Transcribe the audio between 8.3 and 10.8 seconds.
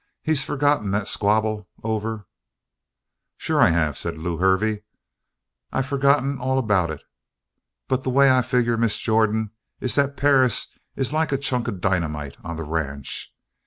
I figure, Miss Jordan, is that Perris